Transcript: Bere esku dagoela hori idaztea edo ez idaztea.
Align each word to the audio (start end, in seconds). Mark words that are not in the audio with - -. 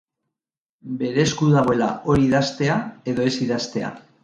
Bere 1.01 1.21
esku 1.25 1.51
dagoela 1.57 1.91
hori 2.15 2.27
idaztea 2.31 2.81
edo 3.13 3.31
ez 3.31 3.37
idaztea. 3.49 3.97